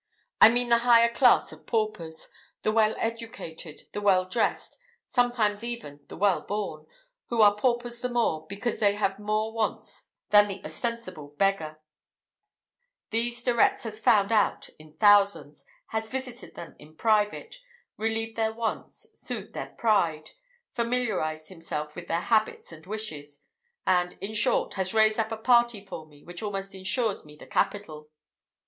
[0.41, 2.27] I mean the higher class of paupers
[2.63, 6.87] the well educated, the well dressed, sometimes even the well born,
[7.27, 11.79] who are paupers the more, because they have more wants than the ostensible beggar;
[13.11, 17.57] these De Retz has found out in thousands, has visited them in private,
[17.95, 20.31] relieved their wants, soothed their pride,
[20.71, 23.43] familiarized himself with their habits and wishes,
[23.85, 27.45] and, in short, has raised up a party for me which almost insures me the
[27.45, 28.09] capital."